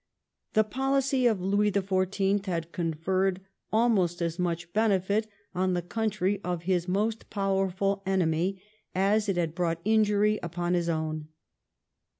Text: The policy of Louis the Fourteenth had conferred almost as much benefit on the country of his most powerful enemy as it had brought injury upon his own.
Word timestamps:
The 0.53 0.63
policy 0.63 1.27
of 1.27 1.39
Louis 1.41 1.69
the 1.69 1.83
Fourteenth 1.83 2.47
had 2.47 2.71
conferred 2.71 3.39
almost 3.71 4.19
as 4.19 4.39
much 4.39 4.73
benefit 4.73 5.27
on 5.53 5.73
the 5.75 5.83
country 5.83 6.41
of 6.43 6.63
his 6.63 6.87
most 6.87 7.29
powerful 7.29 8.01
enemy 8.03 8.59
as 8.95 9.29
it 9.29 9.37
had 9.37 9.53
brought 9.53 9.79
injury 9.85 10.39
upon 10.41 10.73
his 10.73 10.89
own. 10.89 11.27